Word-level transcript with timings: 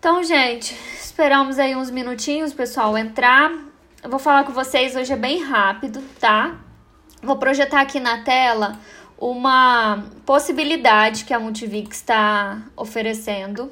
Então, 0.00 0.24
gente, 0.24 0.74
esperamos 0.98 1.58
aí 1.58 1.76
uns 1.76 1.90
minutinhos, 1.90 2.54
pessoal, 2.54 2.96
entrar. 2.96 3.52
Eu 4.02 4.08
vou 4.08 4.18
falar 4.18 4.44
com 4.44 4.52
vocês 4.52 4.96
hoje 4.96 5.12
é 5.12 5.16
bem 5.16 5.42
rápido, 5.42 6.00
tá? 6.18 6.58
Vou 7.22 7.36
projetar 7.36 7.82
aqui 7.82 8.00
na 8.00 8.24
tela 8.24 8.78
uma 9.18 10.02
possibilidade 10.24 11.26
que 11.26 11.34
a 11.34 11.38
Multivix 11.38 11.98
está 11.98 12.62
oferecendo. 12.74 13.70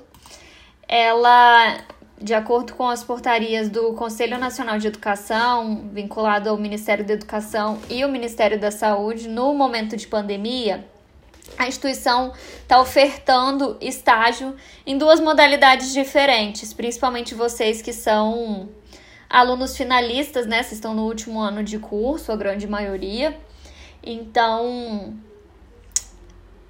Ela, 0.86 1.78
de 2.20 2.34
acordo 2.34 2.74
com 2.74 2.86
as 2.86 3.02
portarias 3.02 3.70
do 3.70 3.94
Conselho 3.94 4.36
Nacional 4.36 4.78
de 4.78 4.86
Educação, 4.86 5.88
vinculado 5.94 6.50
ao 6.50 6.58
Ministério 6.58 7.06
da 7.06 7.14
Educação 7.14 7.78
e 7.88 8.04
o 8.04 8.08
Ministério 8.10 8.60
da 8.60 8.70
Saúde, 8.70 9.30
no 9.30 9.54
momento 9.54 9.96
de 9.96 10.06
pandemia, 10.06 10.86
a 11.56 11.66
instituição 11.66 12.32
está 12.62 12.80
ofertando 12.80 13.76
estágio 13.80 14.54
em 14.86 14.98
duas 14.98 15.20
modalidades 15.20 15.92
diferentes, 15.92 16.72
principalmente 16.72 17.34
vocês 17.34 17.80
que 17.82 17.92
são 17.92 18.68
alunos 19.28 19.76
finalistas, 19.76 20.46
né? 20.46 20.62
Vocês 20.62 20.74
estão 20.74 20.94
no 20.94 21.04
último 21.04 21.40
ano 21.40 21.62
de 21.62 21.78
curso, 21.78 22.32
a 22.32 22.36
grande 22.36 22.66
maioria. 22.66 23.36
Então, 24.02 25.14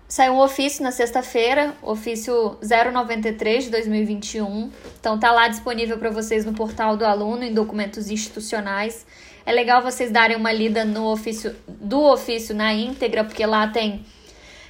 saiu 0.09 0.33
um 0.33 0.41
ofício 0.41 0.83
na 0.83 0.91
sexta-feira, 0.91 1.75
ofício 1.83 2.59
093 2.63 3.65
de 3.65 3.71
2021. 3.71 4.71
Então, 4.99 5.19
tá 5.19 5.31
lá 5.31 5.49
disponível 5.49 5.99
para 5.99 6.11
vocês 6.11 6.45
no 6.45 6.55
portal 6.55 6.97
do 6.97 7.05
aluno 7.05 7.45
em 7.45 7.53
documentos 7.53 8.11
institucionais. 8.11 9.07
É 9.45 9.53
legal 9.53 9.83
vocês 9.83 10.11
darem 10.11 10.37
uma 10.37 10.53
lida 10.53 10.85
no 10.85 11.07
ofício 11.07 11.55
do 11.67 12.03
ofício 12.03 12.55
na 12.55 12.73
íntegra, 12.73 13.25
porque 13.25 13.45
lá 13.47 13.69
tem 13.69 14.05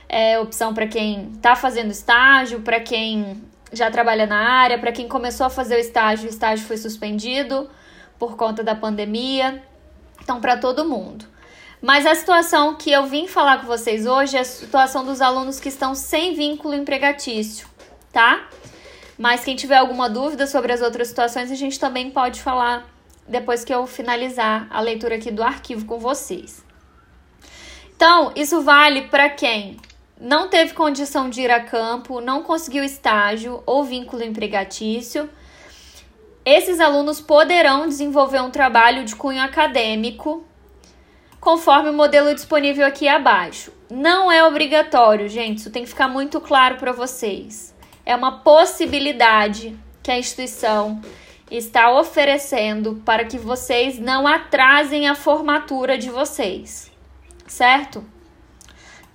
é, 0.08 0.38
opção 0.38 0.72
para 0.72 0.86
quem 0.86 1.32
está 1.34 1.54
fazendo 1.54 1.90
estágio, 1.90 2.60
para 2.60 2.80
quem 2.80 3.42
já 3.72 3.90
trabalha 3.90 4.26
na 4.26 4.38
área, 4.38 4.78
para 4.78 4.92
quem 4.92 5.06
começou 5.06 5.46
a 5.46 5.50
fazer 5.50 5.76
o 5.76 5.78
estágio, 5.78 6.26
o 6.26 6.30
estágio 6.30 6.66
foi 6.66 6.76
suspendido 6.76 7.68
por 8.18 8.36
conta 8.36 8.64
da 8.64 8.74
pandemia. 8.74 9.62
Então, 10.22 10.40
para 10.40 10.56
todo 10.56 10.84
mundo. 10.84 11.24
Mas 11.80 12.04
a 12.04 12.14
situação 12.14 12.74
que 12.74 12.90
eu 12.90 13.06
vim 13.06 13.28
falar 13.28 13.60
com 13.60 13.66
vocês 13.66 14.04
hoje 14.04 14.36
é 14.36 14.40
a 14.40 14.44
situação 14.44 15.04
dos 15.04 15.20
alunos 15.20 15.60
que 15.60 15.68
estão 15.68 15.94
sem 15.94 16.34
vínculo 16.34 16.74
empregatício, 16.74 17.68
tá? 18.12 18.48
Mas 19.16 19.44
quem 19.44 19.54
tiver 19.54 19.76
alguma 19.76 20.08
dúvida 20.10 20.46
sobre 20.46 20.72
as 20.72 20.82
outras 20.82 21.08
situações, 21.08 21.50
a 21.52 21.54
gente 21.54 21.78
também 21.78 22.10
pode 22.10 22.42
falar 22.42 22.86
depois 23.28 23.64
que 23.64 23.72
eu 23.72 23.86
finalizar 23.86 24.66
a 24.70 24.80
leitura 24.80 25.16
aqui 25.16 25.30
do 25.30 25.42
arquivo 25.42 25.84
com 25.84 25.98
vocês. 25.98 26.64
Então, 27.94 28.32
isso 28.34 28.60
vale 28.62 29.08
para 29.08 29.28
quem 29.28 29.76
não 30.20 30.48
teve 30.48 30.74
condição 30.74 31.30
de 31.30 31.42
ir 31.42 31.50
a 31.50 31.60
campo, 31.60 32.20
não 32.20 32.42
conseguiu 32.42 32.82
estágio 32.82 33.62
ou 33.64 33.84
vínculo 33.84 34.24
empregatício. 34.24 35.30
Esses 36.44 36.80
alunos 36.80 37.20
poderão 37.20 37.86
desenvolver 37.86 38.40
um 38.40 38.50
trabalho 38.50 39.04
de 39.04 39.14
cunho 39.14 39.40
acadêmico, 39.40 40.44
conforme 41.38 41.90
o 41.90 41.94
modelo 41.94 42.34
disponível 42.34 42.84
aqui 42.84 43.06
abaixo. 43.06 43.72
Não 43.90 44.30
é 44.30 44.42
obrigatório, 44.44 45.28
gente, 45.28 45.58
isso 45.58 45.70
tem 45.70 45.84
que 45.84 45.90
ficar 45.90 46.08
muito 46.08 46.40
claro 46.40 46.76
para 46.76 46.90
vocês. 46.90 47.74
É 48.04 48.16
uma 48.16 48.40
possibilidade 48.40 49.78
que 50.02 50.10
a 50.10 50.18
instituição 50.18 51.00
está 51.50 51.90
oferecendo 51.92 53.00
para 53.04 53.24
que 53.24 53.38
vocês 53.38 53.98
não 53.98 54.26
atrasem 54.26 55.08
a 55.08 55.14
formatura 55.14 55.96
de 55.96 56.10
vocês, 56.10 56.90
certo? 57.46 58.04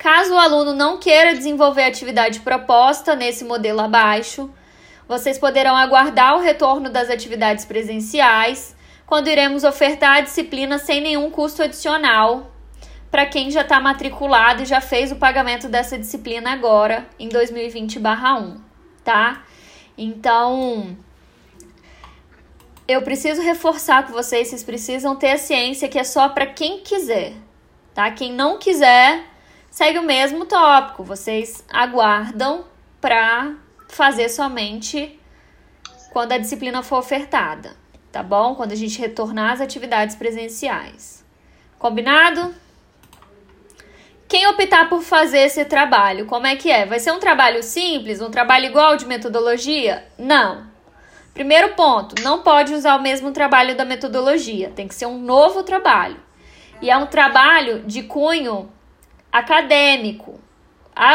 Caso 0.03 0.33
o 0.33 0.37
aluno 0.37 0.73
não 0.73 0.97
queira 0.97 1.33
desenvolver 1.33 1.83
a 1.83 1.87
atividade 1.87 2.41
proposta 2.41 3.15
nesse 3.15 3.45
modelo 3.45 3.79
abaixo, 3.79 4.53
vocês 5.07 5.39
poderão 5.39 5.77
aguardar 5.77 6.35
o 6.35 6.41
retorno 6.41 6.89
das 6.89 7.09
atividades 7.09 7.63
presenciais, 7.63 8.75
quando 9.05 9.29
iremos 9.29 9.63
ofertar 9.63 10.17
a 10.17 10.19
disciplina 10.19 10.77
sem 10.77 10.99
nenhum 10.99 11.31
custo 11.31 11.63
adicional 11.63 12.51
para 13.09 13.25
quem 13.25 13.49
já 13.49 13.61
está 13.61 13.79
matriculado 13.79 14.63
e 14.63 14.65
já 14.65 14.81
fez 14.81 15.09
o 15.09 15.15
pagamento 15.15 15.69
dessa 15.69 15.97
disciplina 15.97 16.51
agora 16.51 17.07
em 17.17 17.29
2020/1, 17.29 18.57
tá? 19.05 19.43
Então, 19.97 20.97
eu 22.85 23.01
preciso 23.03 23.41
reforçar 23.41 24.05
com 24.05 24.11
vocês, 24.11 24.49
vocês 24.49 24.63
precisam 24.65 25.15
ter 25.15 25.31
a 25.31 25.37
ciência 25.37 25.87
que 25.87 25.97
é 25.97 26.03
só 26.03 26.27
para 26.27 26.47
quem 26.47 26.81
quiser, 26.81 27.31
tá? 27.93 28.11
Quem 28.11 28.33
não 28.33 28.57
quiser, 28.57 29.31
segue 29.73 29.97
o 29.97 30.03
mesmo 30.03 30.45
tópico. 30.45 31.03
Vocês 31.03 31.65
aguardam 31.67 32.65
para 33.01 33.55
fazer 33.89 34.29
somente 34.29 35.19
quando 36.11 36.31
a 36.31 36.37
disciplina 36.37 36.83
for 36.83 36.99
ofertada, 36.99 37.75
tá 38.11 38.21
bom? 38.21 38.53
Quando 38.53 38.71
a 38.71 38.75
gente 38.75 38.99
retornar 38.99 39.53
às 39.53 39.61
atividades 39.61 40.15
presenciais. 40.15 41.25
Combinado? 41.79 42.53
Quem 44.27 44.45
optar 44.47 44.89
por 44.89 45.01
fazer 45.01 45.39
esse 45.39 45.65
trabalho, 45.65 46.27
como 46.27 46.45
é 46.45 46.55
que 46.55 46.69
é? 46.69 46.85
Vai 46.85 46.99
ser 46.99 47.11
um 47.11 47.19
trabalho 47.19 47.63
simples, 47.63 48.21
um 48.21 48.29
trabalho 48.29 48.65
igual 48.65 48.95
de 48.95 49.07
metodologia? 49.07 50.05
Não. 50.19 50.67
Primeiro 51.33 51.73
ponto, 51.73 52.21
não 52.21 52.43
pode 52.43 52.75
usar 52.75 52.95
o 52.95 53.01
mesmo 53.01 53.31
trabalho 53.31 53.75
da 53.75 53.83
metodologia, 53.83 54.69
tem 54.69 54.87
que 54.87 54.93
ser 54.93 55.07
um 55.07 55.17
novo 55.17 55.63
trabalho. 55.63 56.17
E 56.79 56.91
é 56.91 56.97
um 56.97 57.07
trabalho 57.07 57.83
de 57.85 58.03
cunho 58.03 58.71
acadêmico. 59.33 60.39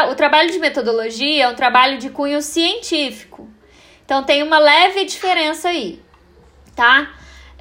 o 0.09 0.15
trabalho 0.15 0.51
de 0.51 0.59
metodologia 0.59 1.45
é 1.45 1.47
um 1.47 1.55
trabalho 1.55 1.97
de 1.97 2.09
cunho 2.09 2.41
científico. 2.41 3.49
Então 4.03 4.23
tem 4.23 4.43
uma 4.43 4.59
leve 4.59 5.05
diferença 5.05 5.69
aí, 5.69 6.01
tá? 6.75 7.11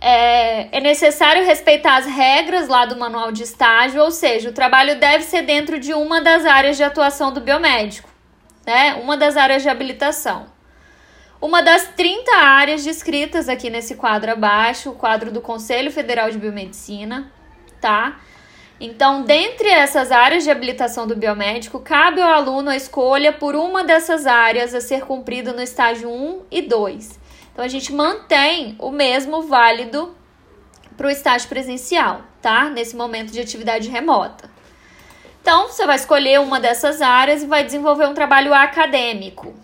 É, 0.00 0.76
é, 0.76 0.80
necessário 0.80 1.44
respeitar 1.44 1.96
as 1.96 2.06
regras 2.06 2.68
lá 2.68 2.86
do 2.86 2.96
manual 2.96 3.30
de 3.30 3.42
estágio, 3.42 4.02
ou 4.02 4.10
seja, 4.10 4.48
o 4.48 4.52
trabalho 4.52 4.98
deve 4.98 5.24
ser 5.24 5.42
dentro 5.42 5.78
de 5.78 5.92
uma 5.92 6.20
das 6.20 6.44
áreas 6.44 6.76
de 6.76 6.84
atuação 6.84 7.32
do 7.32 7.40
biomédico, 7.40 8.08
né? 8.66 8.94
Uma 8.94 9.16
das 9.16 9.36
áreas 9.36 9.62
de 9.62 9.68
habilitação. 9.68 10.46
Uma 11.40 11.62
das 11.62 11.88
30 11.96 12.32
áreas 12.34 12.82
descritas 12.82 13.48
aqui 13.48 13.70
nesse 13.70 13.94
quadro 13.94 14.32
abaixo, 14.32 14.90
o 14.90 14.94
quadro 14.94 15.30
do 15.30 15.40
Conselho 15.40 15.92
Federal 15.92 16.30
de 16.30 16.38
Biomedicina, 16.38 17.30
tá? 17.80 18.18
Então, 18.80 19.24
dentre 19.24 19.68
essas 19.68 20.12
áreas 20.12 20.44
de 20.44 20.50
habilitação 20.50 21.04
do 21.04 21.16
biomédico, 21.16 21.80
cabe 21.80 22.22
ao 22.22 22.30
aluno 22.30 22.70
a 22.70 22.76
escolha 22.76 23.32
por 23.32 23.56
uma 23.56 23.82
dessas 23.82 24.24
áreas 24.24 24.72
a 24.72 24.80
ser 24.80 25.04
cumprida 25.04 25.52
no 25.52 25.60
estágio 25.60 26.08
1 26.08 26.42
e 26.48 26.62
2. 26.62 27.18
Então, 27.52 27.64
a 27.64 27.68
gente 27.68 27.92
mantém 27.92 28.76
o 28.78 28.92
mesmo 28.92 29.42
válido 29.42 30.16
para 30.96 31.08
o 31.08 31.10
estágio 31.10 31.48
presencial, 31.48 32.22
tá? 32.40 32.70
Nesse 32.70 32.94
momento 32.94 33.32
de 33.32 33.40
atividade 33.40 33.88
remota. 33.88 34.48
Então, 35.42 35.66
você 35.66 35.84
vai 35.84 35.96
escolher 35.96 36.38
uma 36.38 36.60
dessas 36.60 37.02
áreas 37.02 37.42
e 37.42 37.46
vai 37.46 37.64
desenvolver 37.64 38.06
um 38.06 38.14
trabalho 38.14 38.54
acadêmico. 38.54 39.54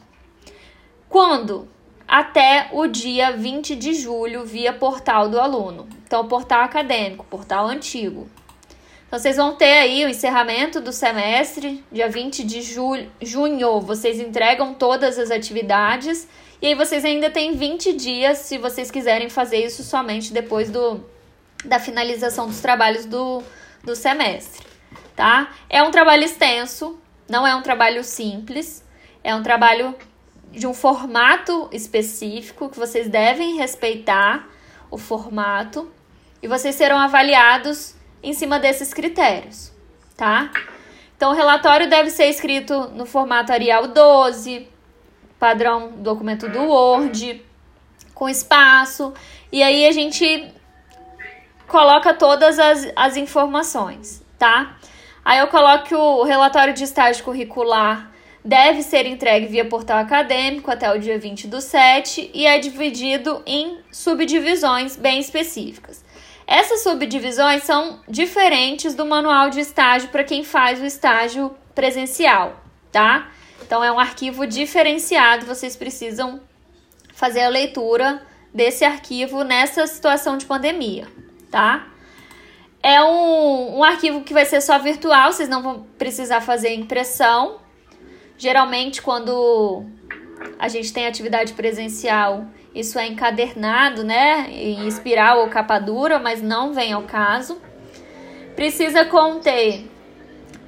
Quando? 1.08 1.69
Até 2.06 2.69
o 2.72 2.88
dia 2.88 3.30
20 3.30 3.76
de 3.76 3.94
julho, 3.94 4.44
via 4.44 4.72
portal 4.72 5.28
do 5.28 5.38
aluno. 5.38 5.88
Então, 6.04 6.26
portal 6.26 6.62
acadêmico, 6.62 7.24
portal 7.26 7.66
antigo. 7.69 8.28
Então, 9.14 9.22
vocês 9.22 9.36
vão 9.36 9.54
ter 9.54 9.78
aí 9.78 10.04
o 10.04 10.08
encerramento 10.08 10.80
do 10.80 10.92
semestre, 10.92 11.84
dia 11.92 12.08
20 12.08 12.42
de 12.42 12.60
julho, 12.60 13.08
junho, 13.22 13.80
vocês 13.80 14.19
entregam 14.19 14.75
todas 14.75 15.20
as 15.20 15.30
atividades. 15.30 16.26
E 16.60 16.66
aí 16.66 16.75
vocês 16.75 17.04
ainda 17.04 17.30
têm 17.30 17.53
20 17.53 17.92
dias 17.92 18.38
se 18.38 18.58
vocês 18.58 18.91
quiserem 18.91 19.30
fazer 19.30 19.64
isso 19.64 19.84
somente 19.84 20.32
depois 20.32 20.69
do, 20.69 21.00
da 21.64 21.78
finalização 21.78 22.48
dos 22.48 22.58
trabalhos 22.58 23.06
do, 23.06 23.41
do 23.84 23.94
semestre, 23.94 24.66
tá? 25.14 25.54
É 25.70 25.80
um 25.80 25.92
trabalho 25.92 26.24
extenso, 26.24 26.98
não 27.30 27.47
é 27.47 27.54
um 27.54 27.62
trabalho 27.62 28.03
simples, 28.03 28.84
é 29.22 29.32
um 29.32 29.44
trabalho 29.44 29.94
de 30.50 30.66
um 30.66 30.74
formato 30.74 31.68
específico 31.71 32.68
que 32.68 32.77
vocês 32.77 33.09
devem 33.09 33.59
respeitar 33.59 34.48
o 34.91 34.98
formato 34.98 35.89
e 36.42 36.48
vocês 36.48 36.74
serão 36.74 36.98
avaliados 36.98 37.94
em 38.24 38.32
cima 38.32 38.59
desses 38.59 38.92
critérios, 38.92 39.72
tá? 40.16 40.50
Então, 41.16 41.30
o 41.30 41.34
relatório 41.34 41.88
deve 41.88 42.10
ser 42.10 42.26
escrito 42.26 42.88
no 42.88 43.06
formato 43.06 43.53
Arial 43.53 43.88
12, 43.88 44.66
padrão 45.38 45.92
documento 45.98 46.48
do 46.48 46.62
Word, 46.62 47.44
com 48.15 48.28
espaço, 48.28 49.12
e 49.53 49.62
aí 49.62 49.86
a 49.86 49.92
gente 49.92 50.53
coloca 51.68 52.12
todas 52.15 52.59
as, 52.59 52.91
as 52.97 53.16
informações, 53.16 54.24
tá? 54.38 54.77
Aí 55.24 55.38
eu 55.38 55.47
coloco 55.48 55.84
que 55.84 55.94
o 55.94 56.22
relatório 56.22 56.74
de 56.74 56.84
estágio 56.84 57.24
curricular 57.24 58.10
deve 58.44 58.82
ser 58.82 59.06
entregue 59.06 59.47
via 59.47 59.65
portal 59.65 59.98
acadêmico 59.98 60.70
até 60.70 60.92
o 60.92 60.98
dia 60.98 61.18
20 61.18 61.48
do 61.48 61.60
7 61.60 62.30
e 62.34 62.47
é 62.47 62.59
dividido 62.59 63.42
em 63.47 63.78
subdivisões 63.91 64.97
bem 64.97 65.18
específicas. 65.18 66.03
Essas 66.46 66.82
subdivisões 66.82 67.62
são 67.62 68.00
diferentes 68.08 68.94
do 68.94 69.06
manual 69.06 69.50
de 69.50 69.60
estágio 69.60 70.08
para 70.10 70.24
quem 70.24 70.44
faz 70.44 70.80
o 70.80 70.84
estágio 70.84 71.54
presencial, 71.74 72.62
tá? 72.92 73.30
Então 73.62 73.82
é 73.82 73.91
um 73.91 73.98
arquivo 73.98 74.46
diferenciado, 74.46 75.46
vocês 75.46 75.74
precisam 75.74 76.41
fazer 77.14 77.42
a 77.42 77.48
leitura 77.48 78.22
desse 78.52 78.84
arquivo 78.84 79.42
nessa 79.42 79.86
situação 79.86 80.36
de 80.36 80.44
pandemia, 80.44 81.08
tá? 81.50 81.88
É 82.82 83.02
um, 83.02 83.78
um 83.78 83.84
arquivo 83.84 84.20
que 84.20 84.34
vai 84.34 84.44
ser 84.44 84.60
só 84.60 84.78
virtual, 84.78 85.32
vocês 85.32 85.48
não 85.48 85.62
vão 85.62 85.86
precisar 85.96 86.42
fazer 86.42 86.74
impressão. 86.74 87.58
Geralmente, 88.36 89.00
quando 89.00 89.86
a 90.58 90.68
gente 90.68 90.92
tem 90.92 91.06
atividade 91.06 91.52
presencial, 91.52 92.46
isso 92.74 92.98
é 92.98 93.06
encadernado, 93.06 94.02
né? 94.02 94.46
Em 94.50 94.86
espiral 94.86 95.41
ou 95.41 95.48
capa 95.48 95.78
dura, 95.78 96.18
mas 96.18 96.42
não 96.42 96.72
vem 96.72 96.92
ao 96.92 97.02
caso. 97.02 97.60
Precisa 98.56 99.04
conter 99.04 99.88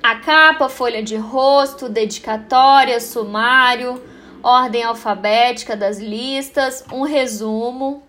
a 0.03 0.15
capa, 0.17 0.69
folha 0.69 1.03
de 1.03 1.17
rosto, 1.17 1.89
dedicatória, 1.89 3.01
sumário, 3.01 4.03
ordem 4.43 4.85
alfabética 4.85 5.77
das 5.77 5.99
listas, 5.99 6.85
um 6.93 7.03
resumo, 7.03 8.03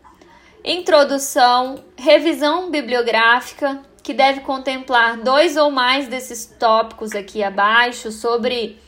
introdução, 0.63 1.83
revisão 1.95 2.69
bibliográfica, 2.69 3.81
que 4.03 4.13
deve 4.13 4.41
contemplar 4.41 5.17
dois 5.17 5.57
ou 5.57 5.71
mais 5.71 6.07
desses 6.07 6.45
tópicos 6.45 7.13
aqui 7.13 7.43
abaixo 7.43 8.11
sobre 8.11 8.79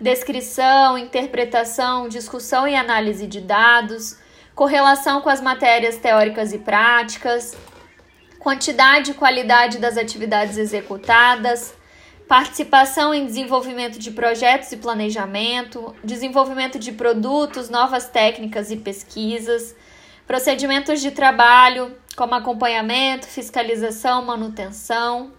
descrição, 0.00 0.98
interpretação, 0.98 2.08
discussão 2.08 2.66
e 2.66 2.74
análise 2.74 3.26
de 3.26 3.40
dados, 3.40 4.18
correlação 4.54 5.20
com 5.20 5.28
as 5.28 5.40
matérias 5.40 5.96
teóricas 5.96 6.52
e 6.52 6.58
práticas, 6.58 7.56
quantidade 8.38 9.12
e 9.12 9.14
qualidade 9.14 9.78
das 9.78 9.96
atividades 9.96 10.56
executadas, 10.58 11.74
participação 12.28 13.12
em 13.14 13.26
desenvolvimento 13.26 13.98
de 13.98 14.10
projetos 14.10 14.70
e 14.72 14.76
planejamento, 14.76 15.94
desenvolvimento 16.02 16.78
de 16.78 16.92
produtos, 16.92 17.68
novas 17.68 18.08
técnicas 18.08 18.70
e 18.70 18.76
pesquisas, 18.76 19.74
procedimentos 20.26 21.00
de 21.00 21.10
trabalho, 21.10 21.94
como 22.16 22.34
acompanhamento, 22.34 23.26
fiscalização, 23.26 24.24
manutenção, 24.24 25.32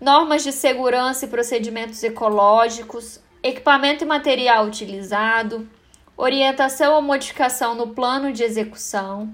normas 0.00 0.42
de 0.42 0.52
segurança 0.52 1.24
e 1.24 1.28
procedimentos 1.28 2.02
ecológicos, 2.02 3.20
equipamento 3.42 4.04
e 4.04 4.06
material 4.06 4.66
utilizado, 4.66 5.68
orientação 6.16 6.94
ou 6.94 7.02
modificação 7.02 7.74
no 7.74 7.88
plano 7.88 8.32
de 8.32 8.42
execução, 8.42 9.32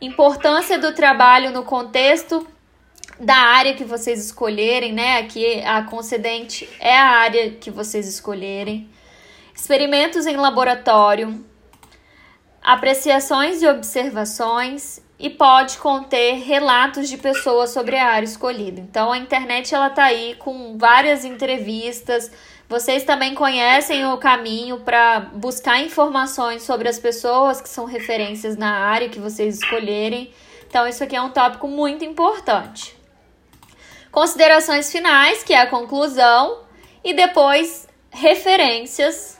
importância 0.00 0.78
do 0.78 0.92
trabalho 0.92 1.50
no 1.50 1.62
contexto 1.62 2.46
da 3.20 3.36
área 3.36 3.74
que 3.74 3.84
vocês 3.84 4.24
escolherem, 4.24 4.92
né? 4.92 5.18
Aqui 5.18 5.62
a 5.62 5.82
concedente 5.82 6.68
é 6.78 6.96
a 6.96 7.08
área 7.08 7.50
que 7.52 7.70
vocês 7.70 8.06
escolherem. 8.06 8.88
Experimentos 9.54 10.26
em 10.26 10.36
laboratório, 10.36 11.42
apreciações 12.62 13.62
e 13.62 13.66
observações 13.66 15.00
e 15.18 15.30
pode 15.30 15.78
conter 15.78 16.40
relatos 16.40 17.08
de 17.08 17.16
pessoas 17.16 17.70
sobre 17.70 17.96
a 17.96 18.10
área 18.10 18.26
escolhida. 18.26 18.80
Então 18.80 19.12
a 19.12 19.18
internet 19.18 19.74
ela 19.74 19.88
tá 19.88 20.04
aí 20.04 20.34
com 20.34 20.76
várias 20.76 21.24
entrevistas. 21.24 22.30
Vocês 22.68 23.04
também 23.04 23.34
conhecem 23.34 24.04
o 24.06 24.18
caminho 24.18 24.80
para 24.80 25.20
buscar 25.20 25.80
informações 25.80 26.62
sobre 26.62 26.88
as 26.88 26.98
pessoas 26.98 27.60
que 27.60 27.68
são 27.68 27.84
referências 27.84 28.56
na 28.56 28.70
área 28.70 29.08
que 29.08 29.20
vocês 29.20 29.58
escolherem. 29.58 30.32
Então 30.68 30.86
isso 30.86 31.04
aqui 31.04 31.14
é 31.14 31.22
um 31.22 31.30
tópico 31.30 31.68
muito 31.68 32.04
importante. 32.04 32.96
Considerações 34.10 34.90
finais, 34.90 35.44
que 35.44 35.52
é 35.52 35.60
a 35.60 35.66
conclusão, 35.68 36.60
e 37.04 37.14
depois 37.14 37.86
referências 38.10 39.38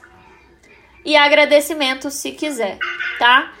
e 1.03 1.17
agradecimento 1.17 2.09
se 2.09 2.31
quiser, 2.31 2.77
tá? 3.19 3.51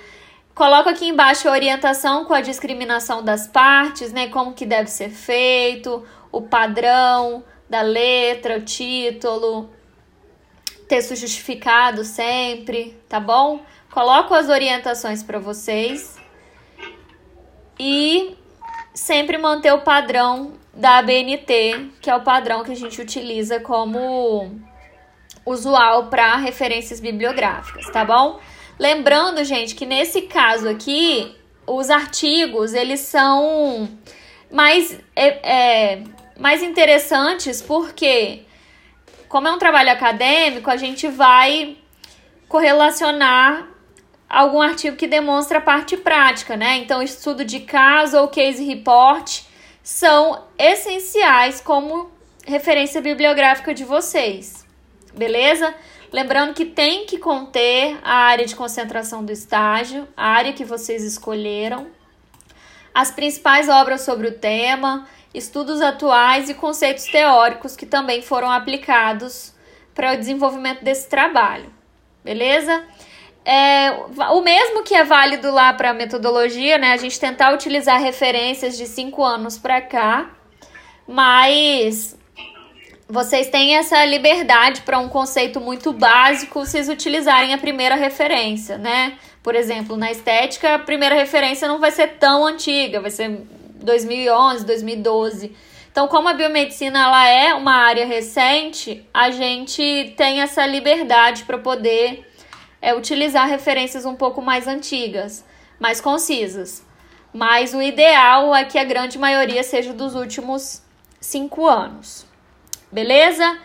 Coloco 0.55 0.89
aqui 0.89 1.07
embaixo 1.07 1.47
a 1.49 1.51
orientação 1.51 2.23
com 2.23 2.33
a 2.33 2.41
discriminação 2.41 3.21
das 3.21 3.47
partes, 3.47 4.13
né? 4.13 4.29
Como 4.29 4.53
que 4.53 4.65
deve 4.65 4.89
ser 4.89 5.09
feito, 5.09 6.05
o 6.31 6.41
padrão 6.41 7.43
da 7.69 7.81
letra, 7.81 8.57
o 8.57 8.61
título, 8.61 9.69
texto 10.87 11.15
justificado 11.15 12.03
sempre, 12.03 12.97
tá 13.09 13.19
bom? 13.19 13.61
Coloco 13.91 14.33
as 14.33 14.49
orientações 14.49 15.23
para 15.23 15.39
vocês 15.39 16.17
e 17.79 18.35
sempre 18.93 19.37
manter 19.37 19.73
o 19.73 19.81
padrão 19.81 20.53
da 20.73 20.99
ABNT, 20.99 21.91
que 22.01 22.09
é 22.09 22.15
o 22.15 22.21
padrão 22.21 22.63
que 22.63 22.71
a 22.71 22.75
gente 22.75 23.01
utiliza 23.01 23.59
como 23.59 24.51
usual 25.45 26.07
para 26.07 26.35
referências 26.35 26.99
bibliográficas, 26.99 27.89
tá 27.89 28.05
bom? 28.05 28.39
Lembrando, 28.77 29.43
gente, 29.43 29.73
que 29.73 29.85
nesse 29.85 30.23
caso 30.23 30.69
aqui, 30.69 31.35
os 31.65 31.89
artigos, 31.89 32.73
eles 32.73 32.99
são 32.99 33.89
mais, 34.51 34.99
é, 35.15 35.27
é, 35.95 36.03
mais 36.39 36.61
interessantes 36.61 37.61
porque, 37.61 38.43
como 39.27 39.47
é 39.47 39.51
um 39.51 39.57
trabalho 39.57 39.91
acadêmico, 39.91 40.69
a 40.69 40.77
gente 40.77 41.07
vai 41.07 41.77
correlacionar 42.47 43.67
algum 44.29 44.61
artigo 44.61 44.95
que 44.95 45.07
demonstra 45.07 45.59
a 45.59 45.61
parte 45.61 45.97
prática, 45.97 46.55
né? 46.55 46.77
Então, 46.77 47.01
estudo 47.01 47.45
de 47.45 47.61
caso 47.61 48.17
ou 48.17 48.27
case 48.27 48.63
report 48.63 49.41
são 49.81 50.43
essenciais 50.57 51.61
como 51.61 52.11
referência 52.45 53.01
bibliográfica 53.01 53.73
de 53.73 53.83
vocês, 53.83 54.65
beleza? 55.13 55.73
Lembrando 56.11 56.53
que 56.53 56.65
tem 56.65 57.05
que 57.05 57.17
conter 57.17 57.97
a 58.03 58.15
área 58.15 58.45
de 58.45 58.55
concentração 58.55 59.23
do 59.23 59.31
estágio, 59.31 60.07
a 60.15 60.27
área 60.27 60.53
que 60.53 60.63
vocês 60.63 61.03
escolheram, 61.03 61.87
as 62.93 63.11
principais 63.11 63.67
obras 63.67 64.01
sobre 64.01 64.27
o 64.27 64.33
tema, 64.33 65.07
estudos 65.37 65.81
atuais 65.81 66.49
e 66.49 66.53
conceitos 66.53 67.05
teóricos 67.05 67.75
que 67.75 67.85
também 67.85 68.21
foram 68.21 68.51
aplicados 68.51 69.53
para 69.93 70.13
o 70.13 70.17
desenvolvimento 70.17 70.83
desse 70.83 71.07
trabalho, 71.07 71.71
beleza? 72.23 72.83
É, 73.43 73.91
o 74.31 74.41
mesmo 74.41 74.83
que 74.83 74.93
é 74.93 75.03
válido 75.03 75.49
lá 75.51 75.71
para 75.73 75.91
a 75.91 75.93
metodologia, 75.93 76.77
né? 76.77 76.91
A 76.91 76.97
gente 76.97 77.19
tentar 77.19 77.53
utilizar 77.53 77.99
referências 77.99 78.77
de 78.77 78.85
cinco 78.85 79.23
anos 79.23 79.57
para 79.57 79.79
cá, 79.79 80.29
mas 81.07 82.17
vocês 83.07 83.47
têm 83.47 83.77
essa 83.77 84.03
liberdade 84.03 84.81
para 84.81 84.99
um 84.99 85.07
conceito 85.07 85.61
muito 85.61 85.93
básico, 85.93 86.59
vocês 86.65 86.89
utilizarem 86.89 87.53
a 87.53 87.57
primeira 87.57 87.95
referência, 87.95 88.77
né? 88.77 89.17
Por 89.41 89.55
exemplo, 89.55 89.95
na 89.95 90.11
estética, 90.11 90.75
a 90.75 90.79
primeira 90.79 91.15
referência 91.15 91.69
não 91.69 91.79
vai 91.79 91.91
ser 91.91 92.17
tão 92.19 92.45
antiga, 92.45 92.99
vai 92.99 93.11
ser 93.11 93.47
2011, 93.87 94.65
2012. 94.65 95.55
Então, 95.91 96.07
como 96.07 96.29
a 96.29 96.33
biomedicina 96.33 96.99
ela 96.99 97.27
é 97.27 97.53
uma 97.55 97.73
área 97.73 98.05
recente, 98.05 99.03
a 99.11 99.31
gente 99.31 100.13
tem 100.15 100.41
essa 100.41 100.63
liberdade 100.67 101.43
para 101.43 101.57
poder 101.57 102.23
é, 102.79 102.93
utilizar 102.93 103.47
referências 103.47 104.05
um 104.05 104.15
pouco 104.15 104.43
mais 104.43 104.67
antigas, 104.67 105.43
mais 105.79 105.99
concisas. 105.99 106.85
Mas 107.33 107.73
o 107.73 107.81
ideal 107.81 108.53
é 108.53 108.63
que 108.63 108.77
a 108.77 108.83
grande 108.83 109.17
maioria 109.17 109.63
seja 109.63 109.91
dos 109.91 110.13
últimos 110.13 110.83
cinco 111.19 111.65
anos 111.65 112.27
beleza? 112.91 113.59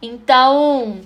Então, 0.00 1.00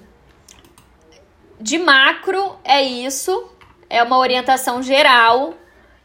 de 1.60 1.78
macro 1.78 2.56
é 2.62 2.82
isso, 2.82 3.50
é 3.88 4.02
uma 4.02 4.18
orientação 4.18 4.82
geral, 4.82 5.54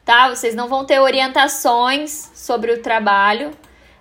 tá? 0.10 0.28
Vocês 0.28 0.56
não 0.56 0.68
vão 0.68 0.86
ter 0.86 1.00
orientações 1.00 2.32
sobre 2.34 2.72
o 2.72 2.82
trabalho, 2.82 3.52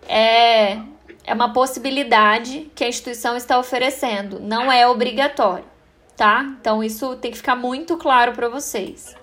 é, 0.09 0.79
é 1.23 1.35
uma 1.35 1.53
possibilidade 1.53 2.73
que 2.75 2.83
a 2.83 2.89
instituição 2.89 3.37
está 3.37 3.59
oferecendo, 3.59 4.41
não 4.41 4.73
é 4.73 4.89
obrigatório, 4.89 5.67
tá? 6.17 6.47
Então, 6.59 6.83
isso 6.83 7.15
tem 7.17 7.31
que 7.31 7.37
ficar 7.37 7.57
muito 7.57 7.99
claro 7.99 8.33
para 8.33 8.49
vocês. 8.49 9.15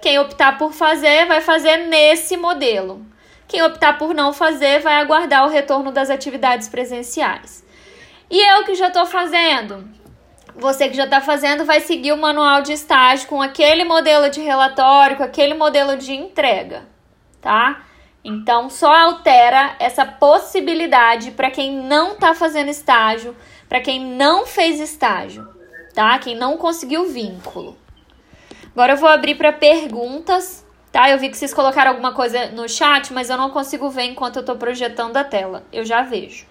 Quem 0.00 0.18
optar 0.18 0.56
por 0.56 0.72
fazer, 0.72 1.26
vai 1.26 1.42
fazer 1.42 1.76
nesse 1.88 2.38
modelo. 2.38 3.04
Quem 3.46 3.62
optar 3.62 3.98
por 3.98 4.14
não 4.14 4.32
fazer, 4.32 4.80
vai 4.80 4.94
aguardar 4.94 5.44
o 5.44 5.50
retorno 5.50 5.92
das 5.92 6.08
atividades 6.08 6.70
presenciais. 6.70 7.62
E 8.30 8.40
eu 8.50 8.64
que 8.64 8.74
já 8.74 8.88
estou 8.88 9.04
fazendo? 9.04 9.86
Você 10.56 10.88
que 10.88 10.96
já 10.96 11.04
está 11.04 11.20
fazendo 11.20 11.64
vai 11.64 11.80
seguir 11.80 12.12
o 12.12 12.16
manual 12.16 12.62
de 12.62 12.72
estágio 12.72 13.28
com 13.28 13.40
aquele 13.40 13.84
modelo 13.84 14.30
de 14.30 14.40
relatório, 14.40 15.16
com 15.16 15.22
aquele 15.22 15.54
modelo 15.54 15.96
de 15.96 16.12
entrega, 16.12 16.88
tá? 17.40 17.82
Então 18.22 18.68
só 18.68 18.92
altera 18.92 19.76
essa 19.78 20.04
possibilidade 20.04 21.30
para 21.30 21.50
quem 21.50 21.74
não 21.74 22.12
está 22.12 22.34
fazendo 22.34 22.68
estágio, 22.68 23.34
para 23.68 23.80
quem 23.80 24.04
não 24.04 24.46
fez 24.46 24.80
estágio, 24.80 25.48
tá? 25.94 26.18
Quem 26.18 26.36
não 26.36 26.56
conseguiu 26.56 27.08
vínculo. 27.08 27.78
Agora 28.72 28.92
eu 28.92 28.96
vou 28.96 29.08
abrir 29.08 29.36
para 29.36 29.52
perguntas, 29.52 30.66
tá? 30.92 31.10
Eu 31.10 31.18
vi 31.18 31.28
que 31.28 31.36
vocês 31.36 31.54
colocaram 31.54 31.90
alguma 31.90 32.12
coisa 32.12 32.46
no 32.50 32.68
chat, 32.68 33.12
mas 33.12 33.30
eu 33.30 33.36
não 33.36 33.50
consigo 33.50 33.88
ver 33.88 34.04
enquanto 34.04 34.36
eu 34.36 34.40
estou 34.40 34.56
projetando 34.56 35.16
a 35.16 35.24
tela. 35.24 35.64
Eu 35.72 35.84
já 35.84 36.02
vejo. 36.02 36.46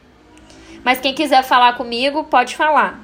Mas 0.84 1.00
quem 1.00 1.14
quiser 1.14 1.44
falar 1.44 1.74
comigo, 1.74 2.24
pode 2.26 2.56
falar. 2.56 3.00